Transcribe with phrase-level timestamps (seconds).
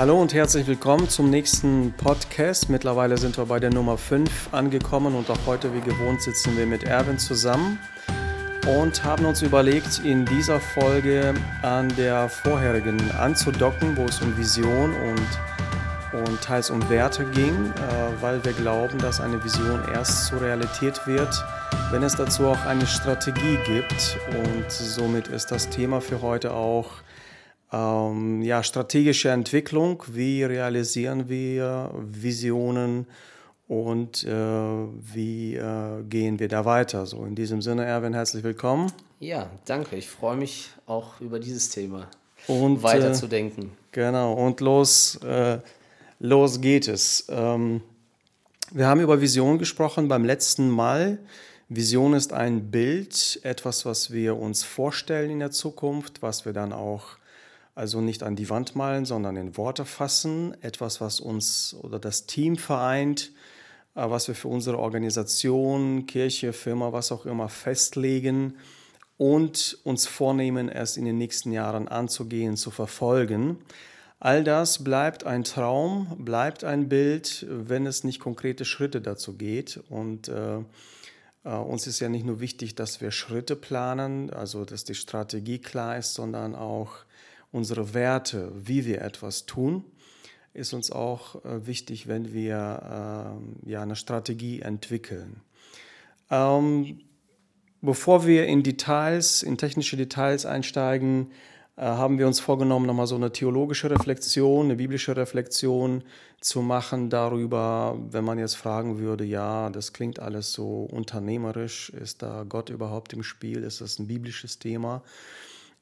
[0.00, 2.70] Hallo und herzlich willkommen zum nächsten Podcast.
[2.70, 6.64] Mittlerweile sind wir bei der Nummer 5 angekommen und auch heute wie gewohnt sitzen wir
[6.64, 7.78] mit Erwin zusammen
[8.78, 14.94] und haben uns überlegt, in dieser Folge an der vorherigen anzudocken, wo es um Vision
[14.94, 20.40] und, und teils um Werte ging, äh, weil wir glauben, dass eine Vision erst zur
[20.40, 21.44] Realität wird,
[21.90, 24.16] wenn es dazu auch eine Strategie gibt.
[24.30, 26.86] Und somit ist das Thema für heute auch
[27.72, 33.06] ähm, ja, strategische Entwicklung, wie realisieren wir Visionen
[33.68, 37.06] und äh, wie äh, gehen wir da weiter.
[37.06, 38.90] So in diesem Sinne, Erwin, herzlich willkommen.
[39.20, 39.96] Ja, danke.
[39.96, 42.08] Ich freue mich auch über dieses Thema
[42.48, 43.70] und, äh, zu denken.
[43.92, 45.58] Genau, und los, äh,
[46.18, 47.26] los geht es.
[47.28, 47.82] Ähm,
[48.72, 51.18] wir haben über Vision gesprochen beim letzten Mal.
[51.68, 56.72] Vision ist ein Bild, etwas, was wir uns vorstellen in der Zukunft, was wir dann
[56.72, 57.19] auch
[57.80, 60.54] also nicht an die Wand malen, sondern in Worte fassen.
[60.60, 63.32] Etwas, was uns oder das Team vereint,
[63.94, 68.58] äh, was wir für unsere Organisation, Kirche, Firma, was auch immer festlegen
[69.16, 73.56] und uns vornehmen, es in den nächsten Jahren anzugehen, zu verfolgen.
[74.18, 79.80] All das bleibt ein Traum, bleibt ein Bild, wenn es nicht konkrete Schritte dazu geht.
[79.88, 80.58] Und äh,
[81.44, 85.58] äh, uns ist ja nicht nur wichtig, dass wir Schritte planen, also dass die Strategie
[85.60, 86.90] klar ist, sondern auch
[87.52, 89.84] unsere Werte, wie wir etwas tun,
[90.52, 95.40] ist uns auch äh, wichtig, wenn wir äh, ja, eine Strategie entwickeln.
[96.30, 97.00] Ähm,
[97.80, 101.30] bevor wir in Details, in technische Details einsteigen,
[101.76, 106.02] äh, haben wir uns vorgenommen, nochmal so eine theologische Reflexion, eine biblische Reflexion
[106.40, 112.22] zu machen darüber, wenn man jetzt fragen würde, ja, das klingt alles so unternehmerisch, ist
[112.22, 115.02] da Gott überhaupt im Spiel, ist das ein biblisches Thema?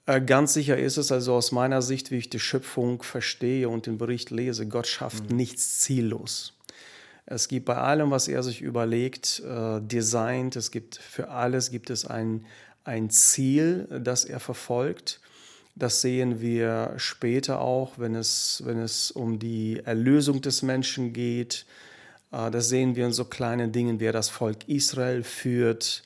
[0.09, 3.85] Äh, ganz sicher ist es also aus meiner Sicht, wie ich die Schöpfung verstehe und
[3.85, 5.37] den Bericht lese, Gott schafft mhm.
[5.37, 6.55] nichts ziellos.
[7.27, 11.91] Es gibt bei allem, was er sich überlegt, äh, designt, es gibt für alles gibt
[11.91, 12.47] es ein,
[12.85, 15.21] ein Ziel, das er verfolgt.
[15.75, 21.67] Das sehen wir später auch, wenn es, wenn es um die Erlösung des Menschen geht.
[22.33, 26.03] Äh, das sehen wir in so kleinen Dingen, wie er das Volk Israel führt,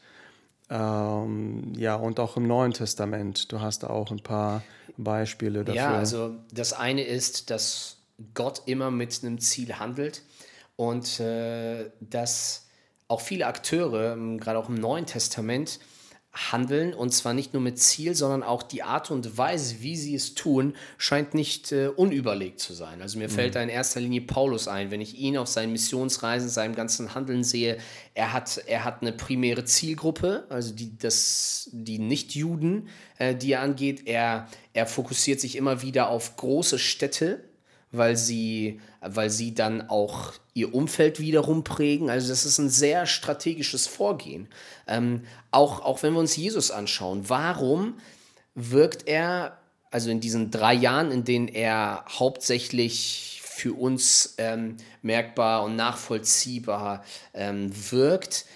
[0.73, 3.53] ähm, ja, und auch im Neuen Testament.
[3.53, 4.63] Du hast da auch ein paar
[4.97, 5.75] Beispiele dafür.
[5.75, 7.99] Ja, also das eine ist, dass
[8.33, 10.23] Gott immer mit einem Ziel handelt
[10.77, 12.67] und äh, dass
[13.09, 15.79] auch viele Akteure, ähm, gerade auch im Neuen Testament,
[16.33, 20.15] handeln und zwar nicht nur mit Ziel, sondern auch die Art und Weise, wie sie
[20.15, 23.03] es tun, scheint nicht äh, unüberlegt zu sein.
[23.03, 23.33] Also mir mhm.
[23.33, 27.15] fällt da in erster Linie Paulus ein, wenn ich ihn auf seinen Missionsreisen, seinem ganzen
[27.15, 27.77] Handeln sehe,
[28.15, 32.89] er hat, er hat eine primäre Zielgruppe, also die, das, die Nicht-Juden,
[33.19, 34.07] äh, die er angeht.
[34.07, 37.45] Er, er fokussiert sich immer wieder auf große Städte,
[37.93, 42.11] weil sie, weil sie dann auch ihr Umfeld wiederum prägen.
[42.11, 44.49] Also das ist ein sehr strategisches Vorgehen.
[44.89, 47.95] Ähm, auch, auch wenn wir uns Jesus anschauen, warum
[48.55, 49.59] wirkt er,
[49.91, 57.05] also in diesen drei Jahren, in denen er hauptsächlich für uns ähm, merkbar und nachvollziehbar
[57.35, 58.47] ähm, wirkt,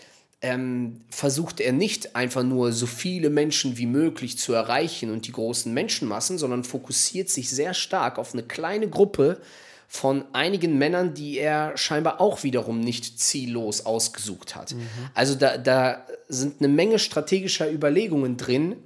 [0.47, 5.33] ähm, versucht er nicht einfach nur so viele Menschen wie möglich zu erreichen und die
[5.33, 9.41] großen Menschenmassen, sondern fokussiert sich sehr stark auf eine kleine Gruppe
[9.89, 14.75] von einigen Männern, die er scheinbar auch wiederum nicht ziellos ausgesucht hat.
[14.75, 14.87] Mhm.
[15.15, 18.77] Also da, da sind eine Menge strategischer Überlegungen drin,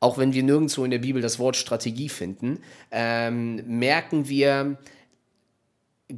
[0.00, 2.58] auch wenn wir nirgendwo in der Bibel das Wort Strategie finden,
[2.90, 4.76] ähm, merken wir,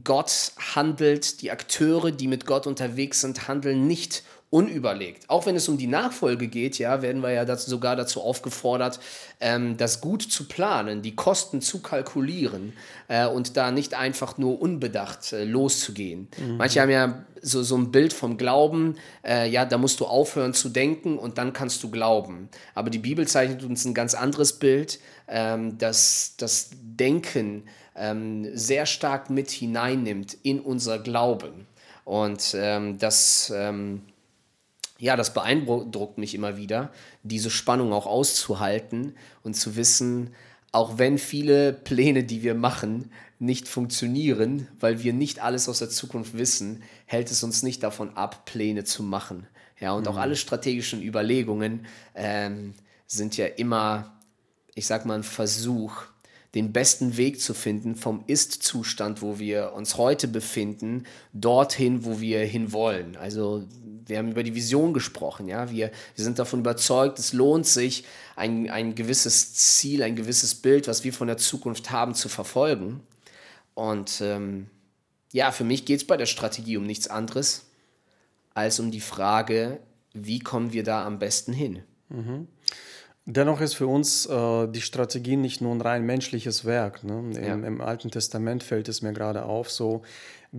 [0.05, 5.29] Gott handelt, die Akteure, die mit Gott unterwegs sind, handeln nicht unüberlegt.
[5.29, 8.99] Auch wenn es um die Nachfolge geht, ja, werden wir ja dazu, sogar dazu aufgefordert,
[9.41, 12.73] ähm, das gut zu planen, die Kosten zu kalkulieren
[13.09, 16.29] äh, und da nicht einfach nur unbedacht äh, loszugehen.
[16.39, 16.57] Mhm.
[16.57, 20.55] Manche haben ja so, so ein Bild vom Glauben, äh, ja, da musst du aufhören
[20.55, 22.49] zu denken und dann kannst du glauben.
[22.75, 27.65] Aber die Bibel zeichnet uns ein ganz anderes Bild, ähm, dass das Denken
[27.95, 31.67] ähm, sehr stark mit hineinnimmt in unser Glauben.
[32.05, 34.03] Und ähm, das ähm,
[34.99, 36.91] ja, das beeindruckt mich immer wieder,
[37.23, 40.35] diese Spannung auch auszuhalten und zu wissen,
[40.73, 45.89] auch wenn viele Pläne, die wir machen, nicht funktionieren, weil wir nicht alles aus der
[45.89, 49.47] Zukunft wissen, hält es uns nicht davon ab, Pläne zu machen.
[49.81, 50.09] Ja, und mhm.
[50.09, 52.75] auch alle strategischen Überlegungen ähm,
[53.07, 54.19] sind ja immer,
[54.75, 56.03] ich sag mal, ein Versuch,
[56.55, 62.41] den besten Weg zu finden vom Ist-Zustand, wo wir uns heute befinden, dorthin, wo wir
[62.41, 63.17] hinwollen.
[63.17, 63.65] Also
[64.09, 65.71] wir haben über die Vision gesprochen, ja.
[65.71, 68.05] Wir, wir sind davon überzeugt, es lohnt sich,
[68.37, 73.01] ein, ein gewisses Ziel, ein gewisses Bild, was wir von der Zukunft haben, zu verfolgen.
[73.75, 74.69] Und ähm,
[75.33, 77.67] ja, für mich geht es bei der Strategie um nichts anderes
[78.55, 79.79] als um die Frage,
[80.13, 81.83] wie kommen wir da am besten hin?
[82.09, 82.49] Mhm.
[83.25, 87.05] Dennoch ist für uns äh, die Strategie nicht nur ein rein menschliches Werk.
[87.05, 87.19] Ne?
[87.19, 87.55] Im, ja.
[87.55, 90.03] Im, Alten Testament fällt es mir gerade auf, so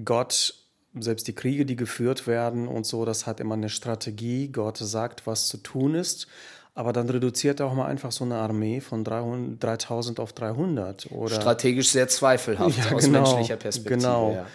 [0.06, 0.54] Gott,
[0.98, 4.50] selbst die Kriege, die geführt werden und so, das hat immer eine Strategie.
[4.52, 6.28] Gott sagt, was zu tun ist.
[6.76, 11.12] Aber dann reduziert er auch mal einfach so eine Armee von 300, 3000 auf 300.
[11.12, 14.00] Oder Strategisch sehr zweifelhaft ja, aus genau, menschlicher Perspektive.
[14.00, 14.34] Genau.
[14.34, 14.46] Ja.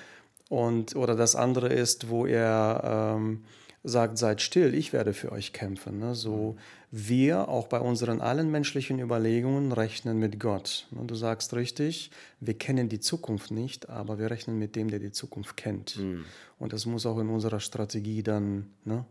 [0.48, 3.44] Und, oder das andere ist, wo er ähm,
[3.84, 5.98] sagt, seid still, ich werde für euch kämpfen.
[5.98, 6.14] Ne?
[6.14, 6.56] So
[6.90, 10.86] wir auch bei unseren allen menschlichen Überlegungen rechnen mit Gott.
[10.90, 11.04] Ne?
[11.06, 12.10] Du sagst richtig,
[12.40, 15.98] wir kennen die Zukunft nicht, aber wir rechnen mit dem, der die Zukunft kennt.
[15.98, 16.24] Mhm.
[16.58, 19.04] Und das muss auch in unserer Strategie dann ne,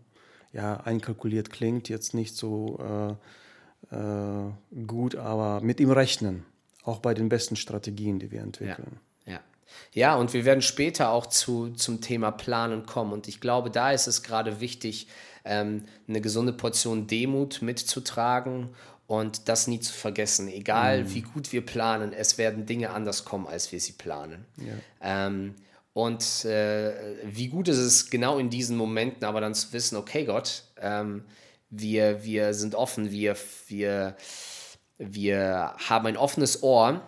[0.54, 2.80] ja, einkalkuliert klingt, jetzt nicht so
[3.92, 4.52] äh, äh,
[4.88, 6.46] gut, aber mit ihm rechnen,
[6.84, 8.92] auch bei den besten Strategien, die wir entwickeln.
[8.92, 9.13] Ja,
[9.94, 10.16] ja.
[10.16, 13.14] und wir werden später auch zu, zum Thema Planen kommen.
[13.14, 15.08] Und ich glaube, da ist es gerade wichtig,
[15.46, 18.70] ähm, eine gesunde Portion Demut mitzutragen
[19.08, 20.48] und das nie zu vergessen.
[20.48, 21.14] Egal mhm.
[21.14, 24.46] wie gut wir planen, es werden Dinge anders kommen, als wir sie planen.
[24.58, 24.74] Ja.
[25.02, 25.56] Ähm,
[25.94, 26.94] und äh,
[27.24, 31.24] wie gut ist es genau in diesen Momenten, aber dann zu wissen, okay Gott, ähm,
[31.70, 33.36] wir, wir sind offen, wir,
[33.68, 34.16] wir,
[34.98, 37.02] wir haben ein offenes Ohr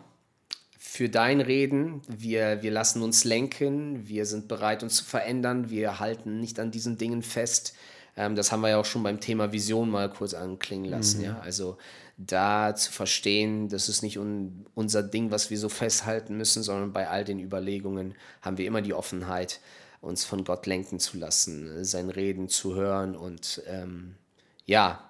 [0.95, 5.99] für dein Reden, wir, wir lassen uns lenken, wir sind bereit, uns zu verändern, wir
[5.99, 7.75] halten nicht an diesen Dingen fest.
[8.15, 11.17] Ähm, das haben wir ja auch schon beim Thema Vision mal kurz anklingen lassen.
[11.17, 11.25] Mhm.
[11.25, 11.39] Ja?
[11.41, 11.77] Also
[12.15, 16.93] da zu verstehen, das ist nicht un unser Ding, was wir so festhalten müssen, sondern
[16.93, 19.59] bei all den Überlegungen haben wir immer die Offenheit,
[19.99, 24.15] uns von Gott lenken zu lassen, sein Reden zu hören und ähm,
[24.65, 25.04] ja,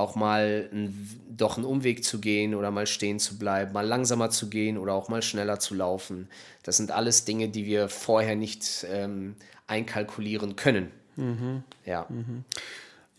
[0.00, 4.30] auch mal ein, doch einen Umweg zu gehen oder mal stehen zu bleiben, mal langsamer
[4.30, 6.28] zu gehen oder auch mal schneller zu laufen.
[6.62, 9.36] Das sind alles Dinge, die wir vorher nicht ähm,
[9.66, 10.90] einkalkulieren können.
[11.16, 11.62] Mhm.
[11.86, 12.06] Ja.
[12.08, 12.44] Mhm.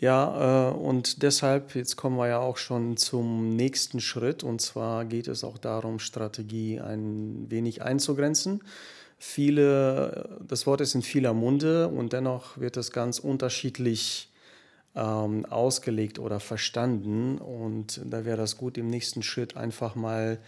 [0.01, 4.43] Ja, äh, und deshalb, jetzt kommen wir ja auch schon zum nächsten Schritt.
[4.43, 8.63] Und zwar geht es auch darum, Strategie ein wenig einzugrenzen.
[9.19, 14.30] Viele, das Wort ist in vieler Munde und dennoch wird es ganz unterschiedlich
[14.95, 17.37] ähm, ausgelegt oder verstanden.
[17.37, 20.39] Und da wäre das gut, im nächsten Schritt einfach mal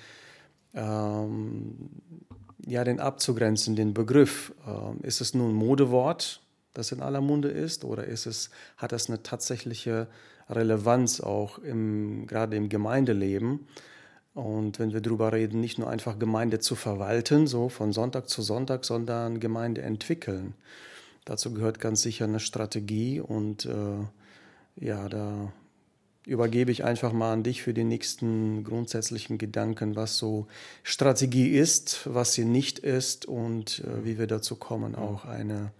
[0.74, 1.90] ähm,
[2.66, 4.54] ja, den abzugrenzen, den Begriff.
[4.68, 6.44] Ähm, ist es nun ein Modewort?
[6.74, 7.86] das in aller Munde ist?
[7.86, 10.08] Oder ist es, hat das eine tatsächliche
[10.50, 13.68] Relevanz auch im, gerade im Gemeindeleben?
[14.34, 18.42] Und wenn wir darüber reden, nicht nur einfach Gemeinde zu verwalten, so von Sonntag zu
[18.42, 20.56] Sonntag, sondern Gemeinde entwickeln.
[21.24, 24.06] Dazu gehört ganz sicher eine Strategie und äh,
[24.76, 25.52] ja, da
[26.26, 30.48] übergebe ich einfach mal an dich für die nächsten grundsätzlichen Gedanken, was so
[30.84, 35.72] Strategie ist, was sie nicht ist und äh, wie wir dazu kommen, auch eine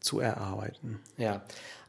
[0.00, 0.98] zu erarbeiten.
[1.16, 1.42] Ja,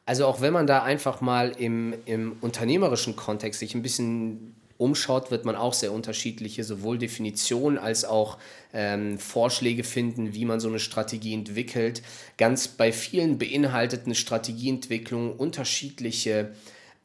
[0.06, 5.32] also auch wenn man da einfach mal im, im unternehmerischen Kontext sich ein bisschen umschaut,
[5.32, 8.38] wird man auch sehr unterschiedliche sowohl Definitionen als auch
[8.74, 12.02] ähm, Vorschläge finden, wie man so eine Strategie entwickelt.
[12.38, 16.54] Ganz bei vielen beinhaltet eine Strategieentwicklung unterschiedliche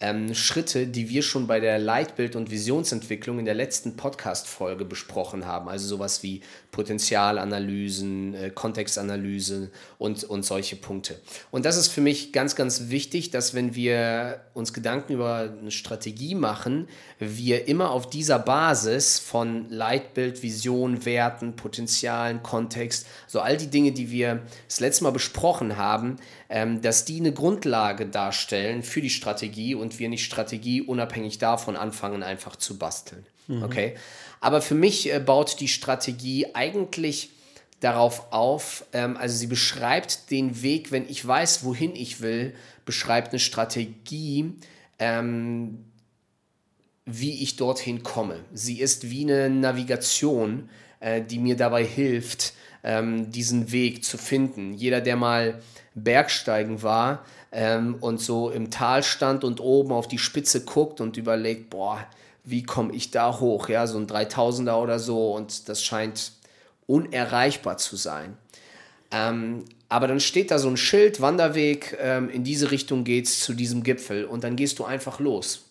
[0.00, 5.44] ähm, Schritte, die wir schon bei der Leitbild- und Visionsentwicklung in der letzten Podcast-Folge besprochen
[5.44, 5.68] haben.
[5.68, 11.18] Also sowas wie Potenzialanalysen, äh, Kontextanalyse und, und solche Punkte.
[11.50, 15.72] Und das ist für mich ganz, ganz wichtig, dass wenn wir uns Gedanken über eine
[15.72, 16.86] Strategie machen,
[17.18, 23.90] wir immer auf dieser Basis von Leitbild, Vision, Werten, Potenzialen, Kontext, so all die Dinge,
[23.90, 29.10] die wir das letzte Mal besprochen haben, ähm, dass die eine Grundlage darstellen für die
[29.10, 33.26] Strategie und wir nicht Strategie unabhängig davon anfangen, einfach zu basteln.
[33.48, 33.62] Mhm.
[33.62, 33.94] Okay?
[34.40, 37.30] Aber für mich äh, baut die Strategie eigentlich
[37.80, 43.32] darauf auf, ähm, also sie beschreibt den Weg, wenn ich weiß, wohin ich will, beschreibt
[43.32, 44.54] eine Strategie,
[44.98, 45.84] ähm,
[47.04, 48.40] wie ich dorthin komme.
[48.52, 50.68] Sie ist wie eine Navigation,
[51.00, 52.52] äh, die mir dabei hilft,
[52.82, 54.72] ähm, diesen Weg zu finden.
[54.72, 55.60] Jeder, der mal
[55.94, 61.16] Bergsteigen war ähm, und so im Tal stand und oben auf die Spitze guckt und
[61.16, 62.06] überlegt, boah,
[62.44, 63.68] wie komme ich da hoch?
[63.68, 66.32] Ja, so ein 3000er oder so und das scheint
[66.86, 68.36] unerreichbar zu sein.
[69.10, 73.54] Ähm, aber dann steht da so ein Schild, Wanderweg, ähm, in diese Richtung geht's zu
[73.54, 75.64] diesem Gipfel und dann gehst du einfach los.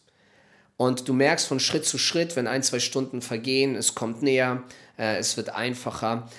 [0.76, 4.64] Und du merkst von Schritt zu Schritt, wenn ein, zwei Stunden vergehen, es kommt näher,
[4.98, 6.30] äh, es wird einfacher.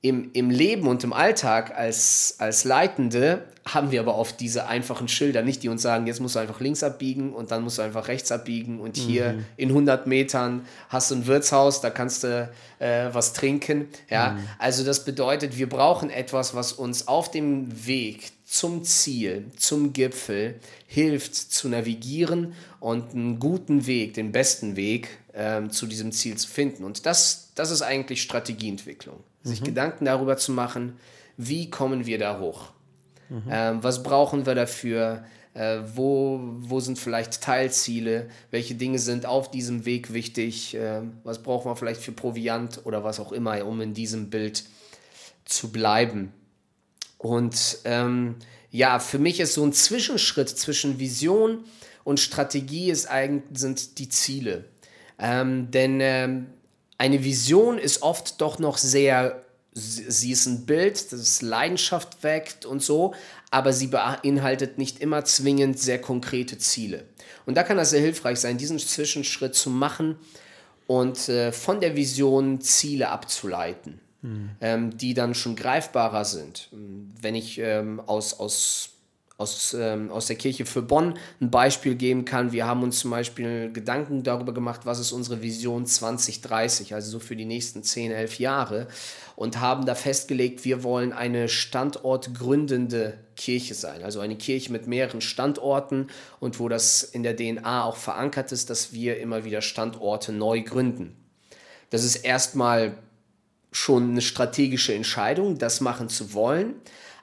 [0.00, 5.08] Im, im Leben und im Alltag als, als Leitende haben wir aber oft diese einfachen
[5.08, 7.82] Schilder nicht, die uns sagen, jetzt musst du einfach links abbiegen und dann musst du
[7.82, 9.44] einfach rechts abbiegen und hier mhm.
[9.56, 13.88] in 100 Metern hast du ein Wirtshaus, da kannst du äh, was trinken.
[14.08, 14.48] Ja, mhm.
[14.58, 20.60] also das bedeutet, wir brauchen etwas, was uns auf dem Weg zum Ziel, zum Gipfel
[20.86, 26.48] hilft zu navigieren und einen guten Weg, den besten Weg ähm, zu diesem Ziel zu
[26.48, 26.84] finden.
[26.84, 29.22] Und das, das ist eigentlich Strategieentwicklung.
[29.42, 29.66] Sich mhm.
[29.66, 30.98] Gedanken darüber zu machen,
[31.36, 32.72] wie kommen wir da hoch?
[33.28, 33.42] Mhm.
[33.50, 35.24] Ähm, was brauchen wir dafür?
[35.54, 38.28] Äh, wo, wo sind vielleicht Teilziele?
[38.50, 40.74] Welche Dinge sind auf diesem Weg wichtig?
[40.74, 44.64] Äh, was brauchen wir vielleicht für Proviant oder was auch immer, um in diesem Bild
[45.44, 46.32] zu bleiben?
[47.16, 48.36] Und ähm,
[48.70, 51.64] ja, für mich ist so ein Zwischenschritt zwischen Vision
[52.04, 54.64] und Strategie ist eigentlich, sind die Ziele.
[55.18, 56.46] Ähm, denn ähm,
[56.98, 62.82] eine Vision ist oft doch noch sehr, sie ist ein Bild, das Leidenschaft weckt und
[62.82, 63.14] so,
[63.50, 67.04] aber sie beinhaltet nicht immer zwingend sehr konkrete Ziele.
[67.46, 70.16] Und da kann das sehr hilfreich sein, diesen Zwischenschritt zu machen
[70.86, 74.50] und äh, von der Vision Ziele abzuleiten, mhm.
[74.60, 76.68] ähm, die dann schon greifbarer sind.
[77.22, 78.97] Wenn ich ähm, aus, aus
[79.38, 82.50] aus, ähm, aus der Kirche für Bonn ein Beispiel geben kann.
[82.50, 87.20] Wir haben uns zum Beispiel Gedanken darüber gemacht, was ist unsere Vision 2030, also so
[87.20, 88.88] für die nächsten 10, 11 Jahre
[89.36, 95.20] und haben da festgelegt, wir wollen eine standortgründende Kirche sein, also eine Kirche mit mehreren
[95.20, 96.08] Standorten
[96.40, 100.62] und wo das in der DNA auch verankert ist, dass wir immer wieder Standorte neu
[100.62, 101.14] gründen.
[101.90, 102.98] Das ist erstmal
[103.70, 106.74] schon eine strategische Entscheidung, das machen zu wollen.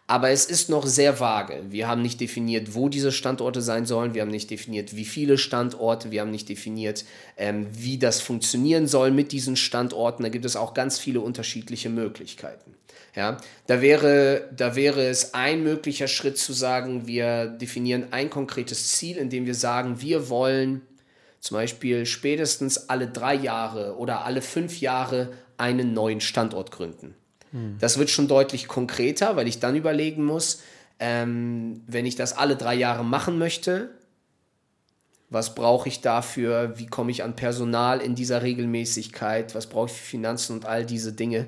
[0.07, 1.63] Aber es ist noch sehr vage.
[1.69, 4.13] Wir haben nicht definiert, wo diese Standorte sein sollen.
[4.13, 6.11] Wir haben nicht definiert, wie viele Standorte.
[6.11, 7.05] Wir haben nicht definiert,
[7.37, 10.21] ähm, wie das funktionieren soll mit diesen Standorten.
[10.21, 12.75] Da gibt es auch ganz viele unterschiedliche Möglichkeiten.
[13.15, 18.89] Ja, da wäre, da wäre es ein möglicher Schritt zu sagen, wir definieren ein konkretes
[18.89, 20.81] Ziel, indem wir sagen, wir wollen
[21.39, 27.15] zum Beispiel spätestens alle drei Jahre oder alle fünf Jahre einen neuen Standort gründen.
[27.55, 27.77] Hm.
[27.79, 30.61] Das wird schon deutlich konkreter, weil ich dann überlegen muss,
[30.99, 33.91] ähm, wenn ich das alle drei Jahre machen möchte,
[35.29, 36.77] was brauche ich dafür?
[36.77, 39.55] Wie komme ich an Personal in dieser Regelmäßigkeit?
[39.55, 41.47] Was brauche ich für Finanzen und all diese Dinge,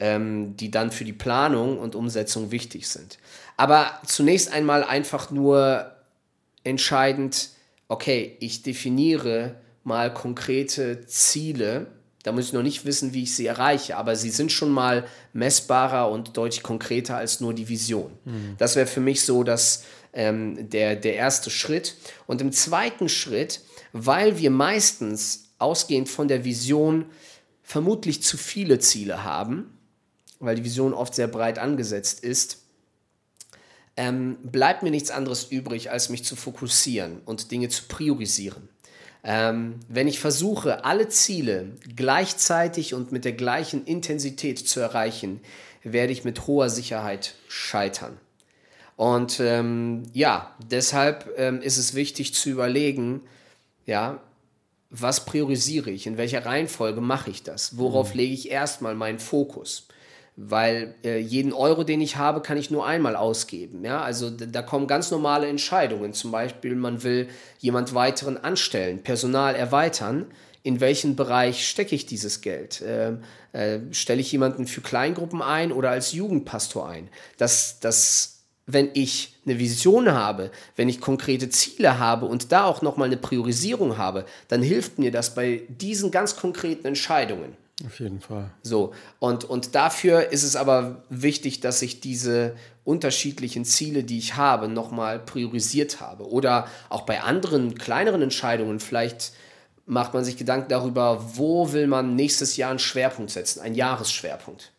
[0.00, 3.18] ähm, die dann für die Planung und Umsetzung wichtig sind.
[3.56, 5.92] Aber zunächst einmal einfach nur
[6.64, 7.50] entscheidend,
[7.86, 9.54] okay, ich definiere
[9.84, 11.86] mal konkrete Ziele
[12.22, 15.06] da muss ich noch nicht wissen, wie ich sie erreiche, aber sie sind schon mal
[15.32, 18.12] messbarer und deutlich konkreter als nur die Vision.
[18.24, 18.54] Mhm.
[18.58, 21.96] Das wäre für mich so dass, ähm, der, der erste Schritt.
[22.26, 23.60] Und im zweiten Schritt,
[23.92, 27.06] weil wir meistens ausgehend von der Vision
[27.62, 29.78] vermutlich zu viele Ziele haben,
[30.40, 32.58] weil die Vision oft sehr breit angesetzt ist,
[33.96, 38.68] ähm, bleibt mir nichts anderes übrig, als mich zu fokussieren und Dinge zu priorisieren.
[39.24, 45.40] Ähm, wenn ich versuche, alle Ziele gleichzeitig und mit der gleichen Intensität zu erreichen,
[45.84, 48.18] werde ich mit hoher Sicherheit scheitern.
[48.96, 53.22] Und ähm, ja, deshalb ähm, ist es wichtig zu überlegen,
[53.86, 54.20] ja,
[54.90, 58.20] was priorisiere ich, in welcher Reihenfolge mache ich das, worauf mhm.
[58.20, 59.88] lege ich erstmal meinen Fokus
[60.36, 63.84] weil äh, jeden Euro, den ich habe, kann ich nur einmal ausgeben.
[63.84, 64.00] Ja?
[64.00, 66.14] Also da kommen ganz normale Entscheidungen.
[66.14, 70.26] Zum Beispiel, man will jemand weiteren anstellen, Personal erweitern.
[70.62, 72.82] In welchen Bereich stecke ich dieses Geld?
[72.86, 73.22] Ähm,
[73.52, 77.08] äh, stelle ich jemanden für Kleingruppen ein oder als Jugendpastor ein?
[77.36, 82.80] Das, das, wenn ich eine Vision habe, wenn ich konkrete Ziele habe und da auch
[82.80, 87.56] nochmal eine Priorisierung habe, dann hilft mir das bei diesen ganz konkreten Entscheidungen.
[87.86, 88.50] Auf jeden Fall.
[88.62, 94.36] So, und, und dafür ist es aber wichtig, dass ich diese unterschiedlichen Ziele, die ich
[94.36, 96.28] habe, nochmal priorisiert habe.
[96.28, 99.32] Oder auch bei anderen kleineren Entscheidungen, vielleicht
[99.86, 104.72] macht man sich Gedanken darüber, wo will man nächstes Jahr einen Schwerpunkt setzen, einen Jahresschwerpunkt.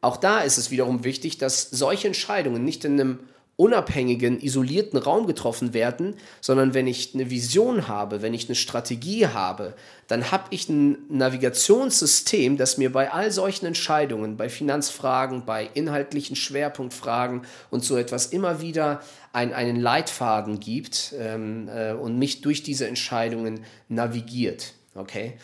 [0.00, 3.20] Auch da ist es wiederum wichtig, dass solche Entscheidungen nicht in einem
[3.56, 9.28] unabhängigen, isolierten Raum getroffen werden, sondern wenn ich eine Vision habe, wenn ich eine Strategie
[9.28, 9.74] habe,
[10.08, 16.36] dann habe ich ein Navigationssystem, das mir bei all solchen Entscheidungen, bei Finanzfragen, bei inhaltlichen
[16.36, 19.00] Schwerpunktfragen und so etwas immer wieder
[19.32, 24.74] ein, einen Leitfaden gibt ähm, äh, und mich durch diese Entscheidungen navigiert.
[24.94, 25.34] Okay?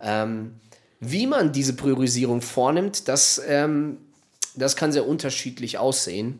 [0.00, 0.22] Ja.
[0.22, 0.52] Ähm,
[1.00, 3.98] wie man diese Priorisierung vornimmt, das, ähm,
[4.54, 6.38] das kann sehr unterschiedlich aussehen.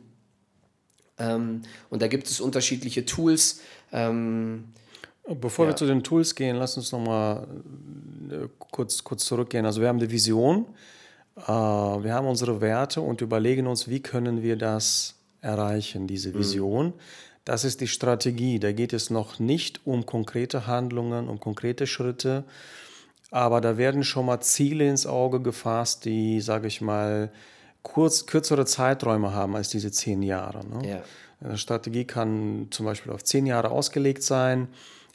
[1.19, 3.61] Ähm, und da gibt es unterschiedliche Tools.
[3.93, 4.65] Ähm,
[5.29, 5.73] Bevor ja.
[5.73, 7.47] wir zu den Tools gehen, lass uns noch mal
[8.31, 9.67] äh, kurz, kurz zurückgehen.
[9.67, 10.67] Also wir haben die Vision.
[11.37, 16.39] Äh, wir haben unsere Werte und überlegen uns, wie können wir das erreichen, diese mhm.
[16.39, 16.87] Vision.
[16.87, 16.93] Mhm.
[17.45, 18.59] Das ist die Strategie.
[18.59, 22.45] Da geht es noch nicht um konkrete Handlungen, um konkrete Schritte,
[23.31, 27.31] aber da werden schon mal Ziele ins Auge gefasst, die, sage ich mal,
[27.87, 30.67] kurz, kürzere Zeiträume haben als diese zehn Jahre.
[30.67, 30.89] Ne?
[30.89, 31.03] Ja.
[31.41, 34.69] Eine Strategie kann zum Beispiel auf zehn Jahre ausgelegt sein,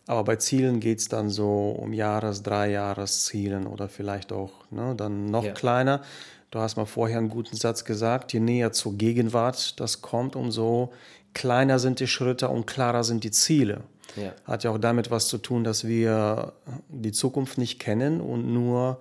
[0.07, 5.25] aber bei Zielen geht es dann so um Jahres-, Dreijahreszielen oder vielleicht auch ne, dann
[5.25, 5.51] noch ja.
[5.51, 6.01] kleiner.
[6.49, 10.91] Du hast mal vorher einen guten Satz gesagt, je näher zur Gegenwart das kommt, umso
[11.33, 13.81] kleiner sind die Schritte und klarer sind die Ziele.
[14.15, 14.33] Ja.
[14.45, 16.53] Hat ja auch damit was zu tun, dass wir
[16.89, 18.99] die Zukunft nicht kennen und nur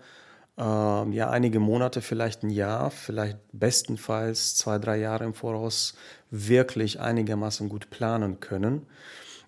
[0.61, 5.95] äh, ja, einige Monate, vielleicht ein Jahr, vielleicht bestenfalls zwei, drei Jahre im Voraus
[6.31, 8.87] wirklich einigermaßen gut planen können.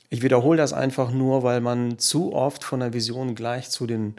[0.08, 4.16] Ich wiederhole das einfach nur, weil man zu oft von der Vision gleich zu den,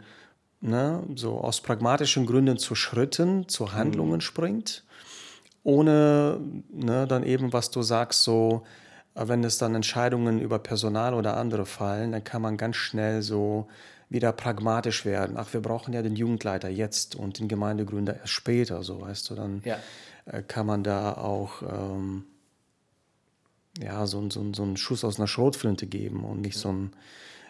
[0.60, 4.20] ne, so aus pragmatischen Gründen zu Schritten, zu Handlungen mhm.
[4.22, 4.84] springt
[5.64, 8.62] ohne ne, dann eben, was du sagst, so,
[9.14, 13.22] äh, wenn es dann Entscheidungen über Personal oder andere fallen, dann kann man ganz schnell
[13.22, 13.66] so
[14.14, 15.36] wieder pragmatisch werden.
[15.36, 19.34] Ach, wir brauchen ja den Jugendleiter jetzt und den Gemeindegründer erst später, so weißt du,
[19.34, 19.76] dann ja.
[20.24, 22.24] Äh, kann man da auch ähm,
[23.82, 26.92] ja, so, so, so einen Schuss aus einer Schrotflinte geben und nicht so einen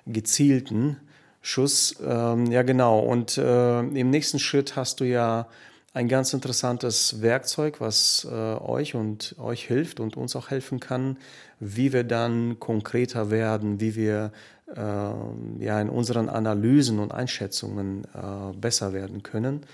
[0.07, 0.97] gezielten
[1.43, 1.97] Schuss.
[2.03, 2.99] Ähm, ja, genau.
[3.01, 5.47] Und äh, im nächsten Schritt hast du ja
[5.93, 11.19] ein ganz interessantes Werkzeug, was äh, euch und euch hilft und uns auch helfen kann,
[11.61, 14.33] wie wir dann konkreter werden, wie wir
[14.77, 19.65] ja in unseren Analysen und Einschätzungen äh, besser werden können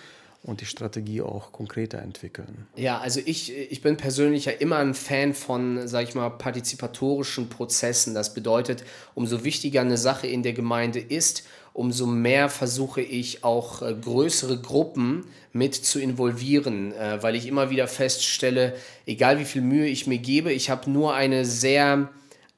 [0.43, 2.67] und die Strategie auch konkreter entwickeln.
[2.77, 7.49] Ja, also ich, ich bin persönlich ja immer ein Fan von, sag ich mal, partizipatorischen
[7.49, 8.15] Prozessen.
[8.15, 13.83] Das bedeutet, umso wichtiger eine Sache in der Gemeinde ist, umso mehr versuche ich auch
[13.83, 18.75] äh, größere Gruppen mit zu involvieren, äh, weil ich immer wieder feststelle,
[19.07, 22.09] egal wie viel Mühe ich mir gebe, ich habe nur eine sehr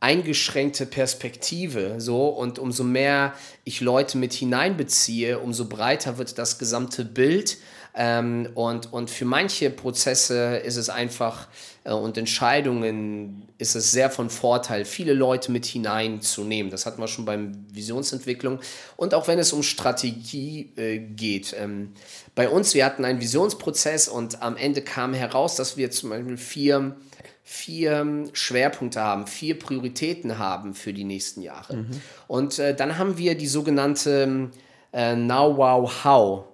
[0.03, 7.05] eingeschränkte Perspektive so und umso mehr ich Leute mit hineinbeziehe, umso breiter wird das gesamte
[7.05, 7.59] Bild
[7.95, 11.49] ähm, und, und für manche Prozesse ist es einfach
[11.85, 16.71] äh, und Entscheidungen ist es sehr von Vorteil, viele Leute mit hineinzunehmen.
[16.71, 18.61] Das hatten wir schon beim Visionsentwicklung.
[18.97, 21.55] Und auch wenn es um Strategie äh, geht.
[21.59, 21.93] Ähm,
[22.35, 26.39] bei uns, wir hatten einen Visionsprozess und am Ende kam heraus, dass wir zum Beispiel
[26.39, 26.97] vier
[27.43, 31.77] vier Schwerpunkte haben, vier Prioritäten haben für die nächsten Jahre.
[31.79, 32.03] Mhm.
[32.29, 34.51] Und äh, dann haben wir die sogenannte
[34.93, 36.45] äh, Now Wow How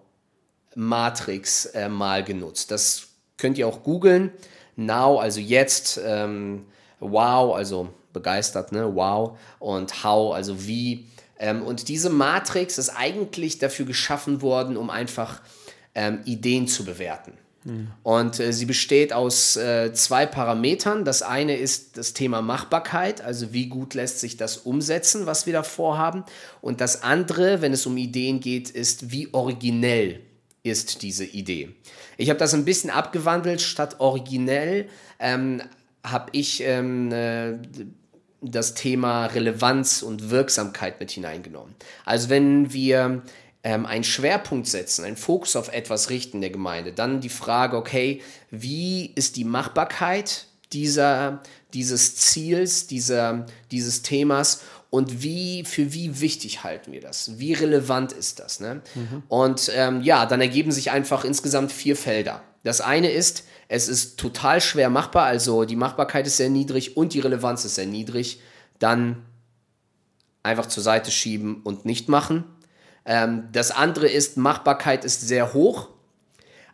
[0.74, 2.70] Matrix äh, mal genutzt.
[2.70, 4.30] Das könnt ihr auch googeln.
[4.76, 6.66] Now, also jetzt, ähm,
[7.00, 8.94] wow, also begeistert, ne?
[8.94, 9.38] Wow.
[9.58, 11.06] Und how, also wie.
[11.40, 15.40] Ähm, und diese Matrix ist eigentlich dafür geschaffen worden, um einfach
[15.94, 17.32] ähm, Ideen zu bewerten.
[18.02, 21.04] Und äh, sie besteht aus äh, zwei Parametern.
[21.04, 25.52] Das eine ist das Thema Machbarkeit, also wie gut lässt sich das umsetzen, was wir
[25.52, 26.24] da vorhaben.
[26.60, 30.20] Und das andere, wenn es um Ideen geht, ist, wie originell
[30.62, 31.70] ist diese Idee.
[32.16, 33.60] Ich habe das ein bisschen abgewandelt.
[33.60, 35.62] Statt originell ähm,
[36.04, 37.58] habe ich ähm, äh,
[38.40, 41.74] das Thema Relevanz und Wirksamkeit mit hineingenommen.
[42.04, 43.22] Also wenn wir
[43.68, 48.22] ähm, einen Schwerpunkt setzen, einen Fokus auf etwas richten der Gemeinde, dann die Frage, okay,
[48.50, 51.42] wie ist die Machbarkeit dieser,
[51.74, 57.38] dieses Ziels, dieser, dieses Themas und wie, für wie wichtig halten wir das?
[57.38, 58.58] Wie relevant ist das?
[58.58, 58.80] Ne?
[58.94, 59.22] Mhm.
[59.28, 62.42] Und ähm, ja, dann ergeben sich einfach insgesamt vier Felder.
[62.64, 67.12] Das eine ist, es ist total schwer machbar, also die Machbarkeit ist sehr niedrig und
[67.12, 68.40] die Relevanz ist sehr niedrig.
[68.78, 69.26] Dann
[70.42, 72.44] einfach zur Seite schieben und nicht machen.
[73.08, 75.88] Ähm, das andere ist, Machbarkeit ist sehr hoch,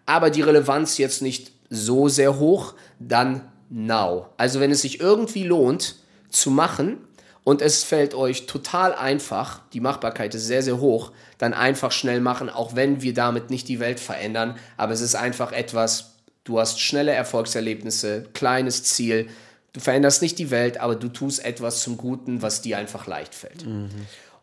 [0.04, 2.74] aber die Relevanz jetzt nicht so sehr hoch.
[2.98, 4.28] Dann now.
[4.36, 5.96] Also wenn es sich irgendwie lohnt
[6.28, 6.98] zu machen,
[7.44, 12.20] und es fällt euch total einfach, die Machbarkeit ist sehr, sehr hoch, dann einfach schnell
[12.20, 14.56] machen, auch wenn wir damit nicht die Welt verändern.
[14.78, 19.28] Aber es ist einfach etwas, du hast schnelle Erfolgserlebnisse, kleines Ziel.
[19.74, 23.34] Du veränderst nicht die Welt, aber du tust etwas zum Guten, was dir einfach leicht
[23.34, 23.66] fällt.
[23.66, 23.90] Mhm.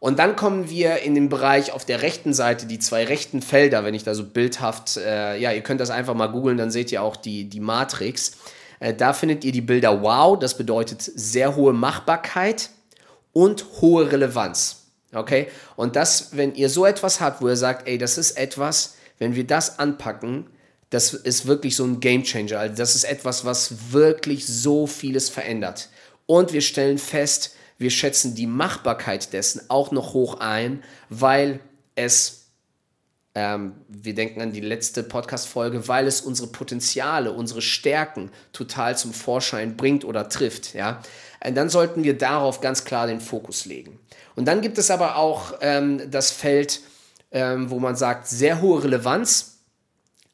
[0.02, 3.86] Und dann kommen wir in den Bereich auf der rechten Seite, die zwei rechten Felder,
[3.86, 6.92] wenn ich da so bildhaft, äh, ja, ihr könnt das einfach mal googeln, dann seht
[6.92, 8.32] ihr auch die, die Matrix.
[8.80, 12.72] Äh, da findet ihr die Bilder Wow, das bedeutet sehr hohe Machbarkeit
[13.32, 14.88] und hohe Relevanz.
[15.14, 15.50] Okay?
[15.76, 19.36] Und das, wenn ihr so etwas habt, wo ihr sagt, ey, das ist etwas, wenn
[19.36, 20.48] wir das anpacken,
[20.90, 22.58] das ist wirklich so ein Game Changer.
[22.58, 25.90] Also das ist etwas, was wirklich so vieles verändert.
[26.26, 31.60] Und wir stellen fest, wir schätzen die Machbarkeit dessen auch noch hoch ein, weil
[31.96, 32.42] es
[33.34, 39.14] ähm, wir denken an die letzte Podcast-Folge, weil es unsere Potenziale, unsere Stärken total zum
[39.14, 41.02] Vorschein bringt oder trifft, ja,
[41.40, 44.00] äh, dann sollten wir darauf ganz klar den Fokus legen.
[44.36, 46.82] Und dann gibt es aber auch ähm, das Feld,
[47.32, 49.60] ähm, wo man sagt, sehr hohe Relevanz,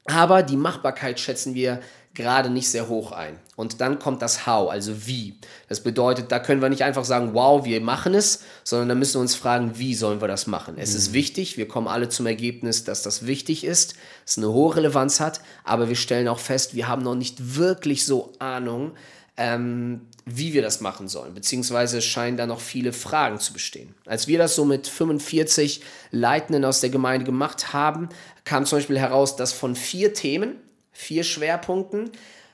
[0.05, 1.81] aber die Machbarkeit schätzen wir
[2.17, 3.39] gerade nicht sehr hoch ein.
[3.55, 5.35] Und dann kommt das How, also wie.
[5.69, 9.15] Das bedeutet, da können wir nicht einfach sagen, wow, wir machen es, sondern da müssen
[9.15, 10.75] wir uns fragen, wie sollen wir das machen.
[10.77, 10.97] Es mhm.
[10.97, 13.93] ist wichtig, wir kommen alle zum Ergebnis, dass das wichtig ist,
[14.25, 18.03] es eine hohe Relevanz hat, aber wir stellen auch fest, wir haben noch nicht wirklich
[18.03, 18.93] so Ahnung,
[19.37, 23.93] ähm, wie wir das machen sollen, beziehungsweise scheinen da noch viele Fragen zu bestehen.
[24.05, 28.09] Als wir das so mit 45 Leitenden aus der Gemeinde gemacht haben,
[28.43, 30.55] kam zum Beispiel heraus, dass von vier Themen,
[30.97, 32.09] vier Schwerpunkten,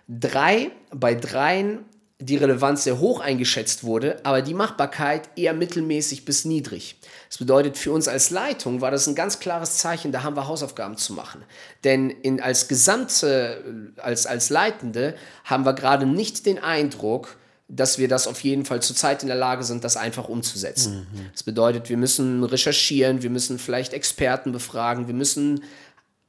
[0.10, 1.86] drei bei dreien
[2.19, 6.97] die Relevanz sehr hoch eingeschätzt wurde, aber die Machbarkeit eher mittelmäßig bis niedrig.
[7.29, 10.47] Das bedeutet, für uns als Leitung war das ein ganz klares Zeichen, da haben wir
[10.47, 11.43] Hausaufgaben zu machen.
[11.84, 18.08] Denn in, als Gesamte, als, als Leitende haben wir gerade nicht den Eindruck, dass wir
[18.08, 21.08] das auf jeden Fall zurzeit in der Lage sind, das einfach umzusetzen.
[21.12, 21.29] Mhm.
[21.32, 25.63] Das bedeutet, wir müssen recherchieren, wir müssen vielleicht Experten befragen, wir müssen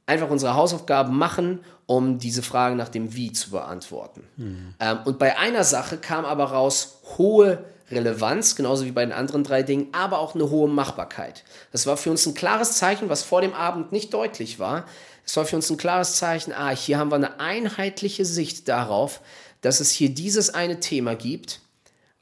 [0.05, 4.23] einfach unsere Hausaufgaben machen, um diese Fragen nach dem Wie zu beantworten.
[4.37, 4.75] Mhm.
[4.79, 9.43] Ähm, und bei einer Sache kam aber raus hohe Relevanz, genauso wie bei den anderen
[9.43, 11.43] drei Dingen, aber auch eine hohe Machbarkeit.
[11.71, 14.85] Das war für uns ein klares Zeichen, was vor dem Abend nicht deutlich war.
[15.25, 19.21] Es war für uns ein klares Zeichen, ah, hier haben wir eine einheitliche Sicht darauf,
[19.61, 21.61] dass es hier dieses eine Thema gibt,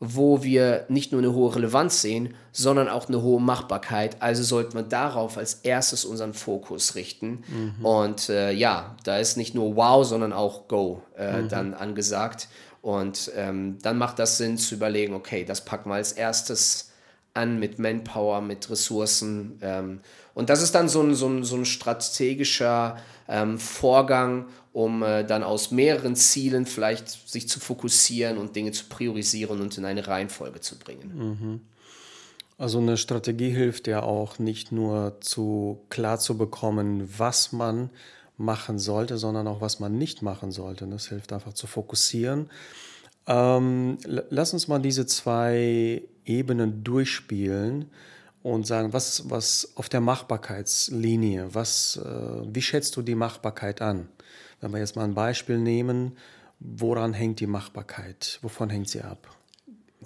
[0.05, 4.21] wo wir nicht nur eine hohe Relevanz sehen, sondern auch eine hohe Machbarkeit.
[4.21, 7.43] Also sollten wir darauf als erstes unseren Fokus richten.
[7.47, 7.85] Mhm.
[7.85, 11.49] Und äh, ja, da ist nicht nur Wow, sondern auch Go äh, mhm.
[11.49, 12.49] dann angesagt.
[12.81, 16.91] Und ähm, dann macht das Sinn zu überlegen, okay, das packen wir als erstes
[17.33, 19.59] an mit Manpower, mit Ressourcen.
[19.61, 20.01] Ähm,
[20.33, 25.23] und das ist dann so ein, so ein, so ein strategischer ähm, Vorgang, um äh,
[25.23, 30.07] dann aus mehreren Zielen vielleicht sich zu fokussieren und Dinge zu priorisieren und in eine
[30.07, 31.11] Reihenfolge zu bringen.
[31.15, 31.61] Mhm.
[32.57, 37.89] Also eine Strategie hilft ja auch nicht nur zu klar zu bekommen, was man
[38.37, 40.87] machen sollte, sondern auch was man nicht machen sollte.
[40.87, 42.49] Das hilft einfach zu fokussieren.
[43.25, 47.89] Ähm, lass uns mal diese zwei Ebenen durchspielen
[48.41, 54.09] und sagen, was, was auf der Machbarkeitslinie, was, äh, wie schätzt du die Machbarkeit an?
[54.59, 56.17] Wenn wir jetzt mal ein Beispiel nehmen,
[56.59, 58.39] woran hängt die Machbarkeit?
[58.41, 59.32] Wovon hängt sie ab?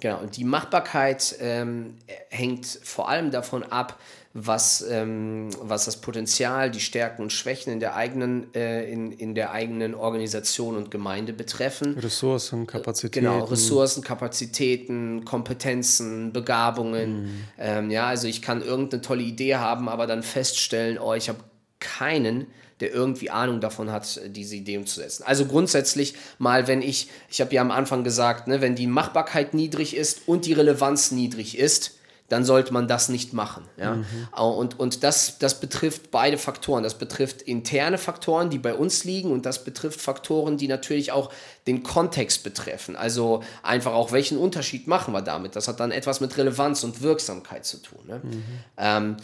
[0.00, 1.94] Genau, und die Machbarkeit ähm,
[2.30, 3.98] hängt vor allem davon ab,
[4.34, 9.34] was, ähm, was das Potenzial, die Stärken und Schwächen in der eigenen, äh, in, in
[9.34, 11.98] der eigenen Organisation und Gemeinde betreffen.
[11.98, 13.24] Ressourcen, Kapazitäten.
[13.24, 17.22] Genau, Ressourcen, Kapazitäten, Kompetenzen, Begabungen.
[17.22, 17.44] Mhm.
[17.58, 21.40] Ähm, ja, also ich kann irgendeine tolle Idee haben, aber dann feststellen, oh, ich habe
[21.80, 22.46] keinen,
[22.80, 25.24] der irgendwie Ahnung davon hat, diese Idee umzusetzen.
[25.26, 29.54] Also grundsätzlich mal, wenn ich, ich habe ja am Anfang gesagt, ne, wenn die Machbarkeit
[29.54, 33.64] niedrig ist und die Relevanz niedrig ist, dann sollte man das nicht machen.
[33.78, 33.96] Ja?
[33.96, 34.04] Mhm.
[34.36, 36.82] Und, und das, das betrifft beide Faktoren.
[36.82, 41.32] Das betrifft interne Faktoren, die bei uns liegen, und das betrifft Faktoren, die natürlich auch
[41.66, 42.96] den Kontext betreffen.
[42.96, 45.56] Also einfach auch, welchen Unterschied machen wir damit?
[45.56, 48.00] Das hat dann etwas mit Relevanz und Wirksamkeit zu tun.
[48.06, 48.20] Ne?
[48.22, 48.44] Mhm.
[48.76, 49.16] Ähm,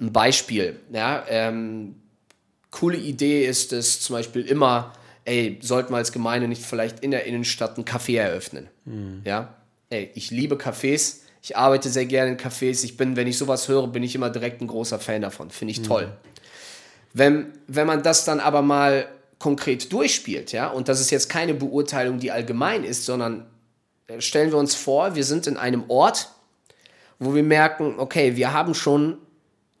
[0.00, 1.94] ein Beispiel, ja, ähm,
[2.70, 4.92] coole Idee ist es zum Beispiel immer,
[5.24, 8.68] ey, sollten wir als Gemeinde nicht vielleicht in der Innenstadt ein Café eröffnen?
[8.84, 9.22] Mhm.
[9.24, 9.54] Ja,
[9.90, 13.68] ey, ich liebe Cafés, ich arbeite sehr gerne in Cafés, ich bin, wenn ich sowas
[13.68, 15.84] höre, bin ich immer direkt ein großer Fan davon, finde ich mhm.
[15.84, 16.12] toll.
[17.14, 21.54] Wenn, wenn man das dann aber mal konkret durchspielt, ja, und das ist jetzt keine
[21.54, 23.46] Beurteilung, die allgemein ist, sondern
[24.08, 26.28] äh, stellen wir uns vor, wir sind in einem Ort,
[27.18, 29.18] wo wir merken, okay, wir haben schon